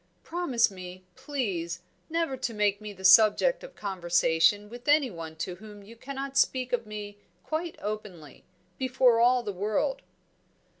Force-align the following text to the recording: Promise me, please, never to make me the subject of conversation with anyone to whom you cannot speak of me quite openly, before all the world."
Promise 0.23 0.71
me, 0.71 1.03
please, 1.15 1.81
never 2.09 2.35
to 2.35 2.55
make 2.55 2.81
me 2.81 2.91
the 2.91 3.05
subject 3.05 3.63
of 3.63 3.75
conversation 3.75 4.67
with 4.67 4.87
anyone 4.87 5.35
to 5.35 5.57
whom 5.57 5.83
you 5.83 5.95
cannot 5.95 6.35
speak 6.39 6.73
of 6.73 6.87
me 6.87 7.19
quite 7.43 7.75
openly, 7.79 8.43
before 8.79 9.19
all 9.19 9.43
the 9.43 9.53
world." 9.53 10.01